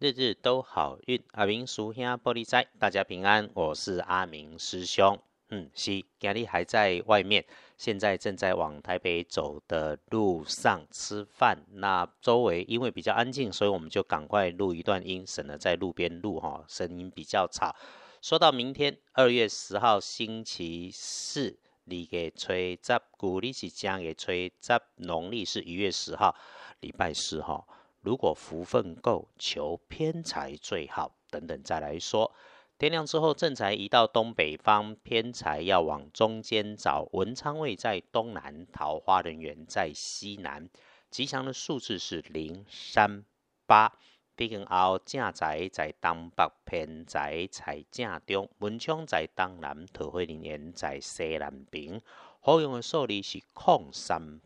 [0.00, 1.22] 日日都好运。
[1.32, 5.20] 阿明叔兄玻璃斋，大家平安，我是阿明师兄。
[5.50, 7.44] 嗯，是，今日还在外面，
[7.76, 11.66] 现在正在往台北走的路上吃饭。
[11.72, 17.76] 那周围因为比较安静，所以我们就赶快录一段音，省得在路边录哈，声音比较吵。
[18.22, 26.34] 说到明天二月十号星期四，你给吹十，古历是将给吹十，农历是一月十号，
[26.80, 27.66] 礼拜四哈。
[28.00, 31.14] 如果福分够，求偏财最好。
[31.30, 32.32] 等等再来说。
[32.78, 37.06] 天亮之后，正财移到东北方，偏财要往中间找。
[37.12, 40.68] 文昌位在东南，桃花人员在西南。
[41.10, 43.24] 吉祥的数字是零、三、
[43.66, 43.92] 八。
[44.34, 48.48] 毕竟后正财在东北，偏财在正中。
[48.60, 52.00] 文昌在东南，桃花人员在西南边。
[52.40, 54.40] 好用的数字是空三。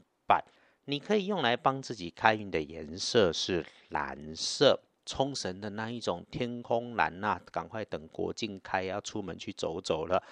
[0.86, 4.80] 你可以用来帮自己开运的颜色是蓝色。
[5.06, 10.22] 冲绳的那一种天空蓝呐，赶快等国境开，要出门去走走了。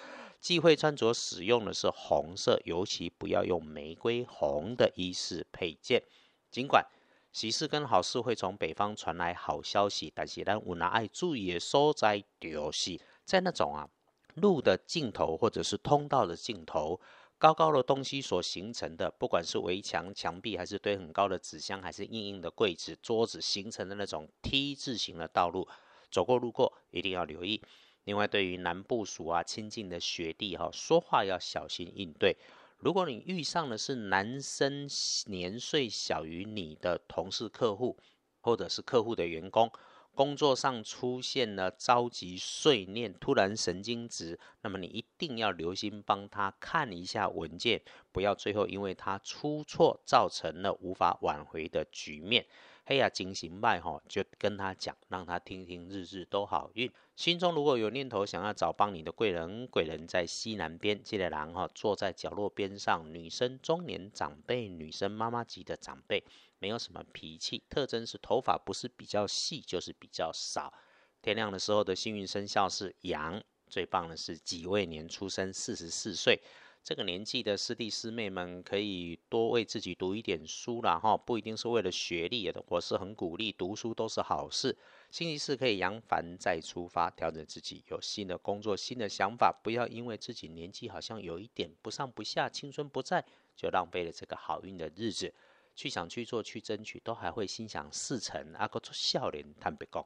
[0.41, 6.01] 忌讳穿着使用的是红色，尤其不要用玫瑰红的衣饰配件。
[6.49, 6.83] 尽管
[7.31, 13.87] 喜事跟好事会从北方传来好消息，但是咱无奈爱注意的所在就是在那种啊
[14.33, 16.99] 路的尽头或者是通道的尽头。
[17.43, 25.67] 高高的东西所形成的，不管是围墙、墙壁，还是堆很高的纸箱，还是硬硬的柜子、桌子形成的那种 T 字形的道路，
[26.09, 27.61] 走过路过一定要留意。
[28.05, 32.37] 另外，对于南部属啊亲近的学弟哈，说话要小心应对。
[32.77, 34.87] 如果你遇上的是男生
[35.25, 37.97] 年岁小于你的同事、客户，
[38.39, 39.69] 或者是客户的员工。
[40.15, 52.45] 工作上出现了着急、碎念、突然神经质，那么你一定要留心帮他看一下文件，不要最后因为他出错造成了无法挽回的局面。
[52.85, 56.91] 嘿呀，惊醒脉哈，就跟他讲，让他听听，日日都好运。
[57.15, 66.25] 心中如果有念头想要找帮你的贵人，贵人在西南边，记得狼哈坐在角落边上，女生中年长辈，女生妈妈级的长辈。
[66.59, 70.73] 没有什么脾气，特征是头发不是比较细就是比较少。
[71.21, 76.41] 天亮的时候的幸运生肖是羊，最棒的是己未年出生，四十四岁。
[76.83, 84.77] 这个年纪的师弟师妹们可以多为自己读一点书了哈，不一定是为了学历，我是很鼓励读书都是好事。
[85.09, 93.23] 星期四可以扬帆再出发，调整自己，有新的工作、新的想法，不要因为自己年纪好像有一点不上不下，青春不在，
[93.55, 95.33] 就浪费了这个好运的日子。
[95.75, 98.53] 去想去做去争取，都还会心想事成。
[98.55, 100.05] 阿哥做笑脸，坦白讲，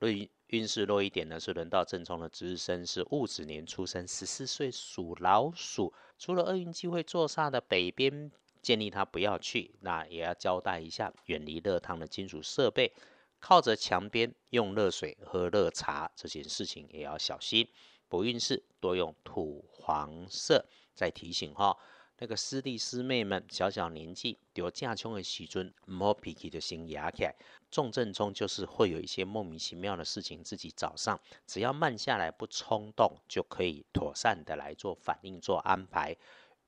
[0.00, 5.92] 运运势弱一点呢，是轮到正冲的值日生是戊子年出生，十四岁属老鼠。
[6.18, 8.30] 除了厄运机会坐煞的北边，
[8.60, 9.74] 建议他不要去。
[9.80, 12.92] 那也要交代一下，远离热烫的金属设备，
[13.38, 17.68] 靠着墙边用热水喝热茶，这件事情也要小心。
[18.08, 20.66] 不运势多用土黄色。
[20.94, 21.76] 再提醒哈。
[22.18, 27.34] 那个师弟师妹们，小小年纪有架冲的时阵，唔好脾气就先压起来。
[27.70, 36.16] 重症中就是会有一些莫名其妙的事情，自己找上，只要慢下来，不冲动，就可以妥善的来做反应、做安排。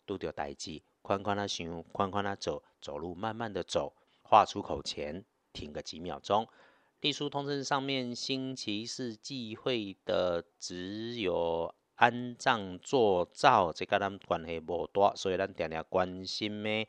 [0.04, 6.48] 都掉待机，宽宽的行，宽宽的走，走路慢慢的走，话出口前停个几秒钟。
[7.00, 11.74] 隶书通知上面，星期四忌讳的只有。
[11.98, 16.86] 安葬做灶，这跟咱关系无大，所以咱常常关心的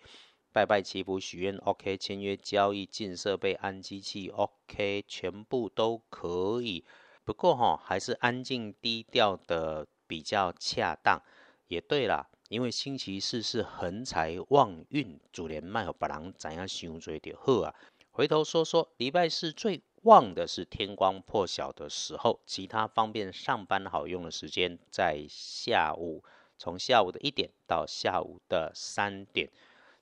[0.51, 6.85] 拜拜祈福许愿，OK，签约交易进设备安机器，OK，全部都可以。
[7.25, 11.19] 不过哈，还是安静低调的比较恰当。
[11.67, 17.73] 也对啦，因为星期四是横财旺运，主连卖和别人怎样想做就好啊。
[18.11, 19.81] 回头说说礼拜四最。
[20.03, 26.23] 旺的是天光破晓的时候，其他方便上班好用的时间在下午，
[26.57, 29.49] 从下午的一点到下午的三点，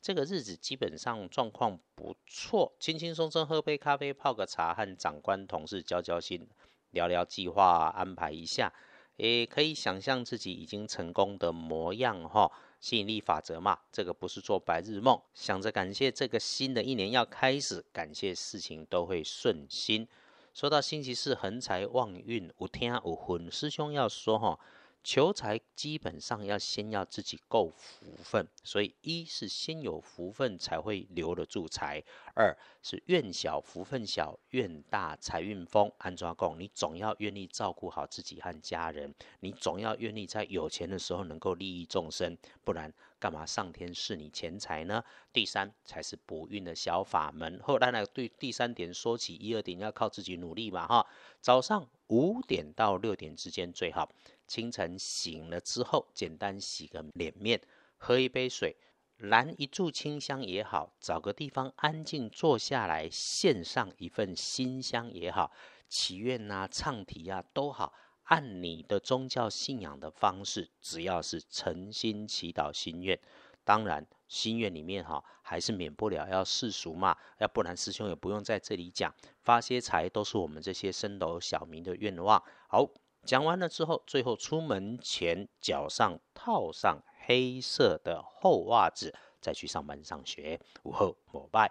[0.02, 6.48] 这个日子基本上状况不错，轻轻松松喝杯咖啡，泡个茶，和长官同事交交心，
[6.92, 8.72] 聊聊计划，安排一下，
[9.18, 12.50] 也可以想象自己已经成功的模样哈。
[12.80, 15.20] 吸引力法则嘛，这个不是做白日梦。
[15.34, 20.08] 想着感谢这个新的一年要开始，感谢事情都会顺心。
[20.54, 24.60] 说到星期四横财旺运，有天有婚，师兄要说哈，
[25.04, 32.04] 求财基本上要先要自己够福分，所以一是先有福分才会留得住财，
[32.36, 35.90] 二是愿小福分小，愿大财运丰。
[36.00, 45.02] 安抓供，你总要愿意照顾好自己和家人，你总要愿意在有钱的时候能够利益众生，不然干嘛上天赐你钱财呢？
[45.32, 47.60] 第三才是补运的小法门。
[47.64, 51.08] 后来呢，对第三点说起，一二点要靠自己努力嘛，哈。
[51.40, 54.12] 早上五点到六点之间最好。
[54.48, 57.62] 清晨醒了之后，简单洗个脸面，
[57.98, 58.78] 喝一杯水，
[59.18, 65.52] 燃一炷清香也好，找个地方安静坐下来，献上一份馨香也好，
[65.90, 73.20] 祈愿呐、唱题啊都好，按你的宗教信仰的方式，只要是诚心祈祷心愿，
[73.64, 82.42] 当然心愿里面哈，还是免不了要世俗嘛，要不然师兄也不用在这里讲，发些财都是我们这些升斗小民的愿望。
[82.70, 82.90] 好。
[83.28, 90.58] 讲完了之后，最后出门前脚上套上黑色的厚袜子，再去上班上学。
[90.84, 91.70] 午后膜拜。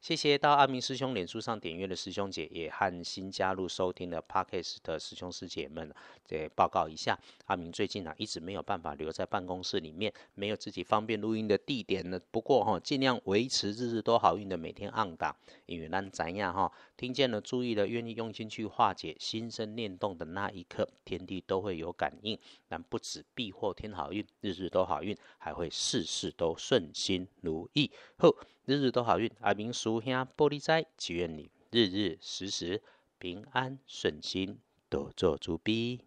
[0.00, 5.92] 谢谢到阿明师兄脸书上点阅的师兄姐，也和新加入收听的 Parkes 的师兄师姐们，
[6.24, 12.18] 这报告一下，阿明最近啊一直没有办法留在办公室里面，没有自己方便录音的地点呢。
[12.30, 15.36] 不过哈，尽量维持日日都好运的每天按档，
[15.66, 22.38] 因为咱怎样哈，听见了、注意了、愿意用心去化解心生念动的那一刻，天地都会有感应。
[22.68, 27.90] 但不止必获天好运，日日都好运，还会事事都顺心如意。
[28.16, 28.34] 后。
[28.68, 32.82] 日日都好运，阿明叔兄玻璃仔，祈愿你日日时时
[33.18, 34.58] 平安顺心，
[34.90, 36.02] 多做猪逼。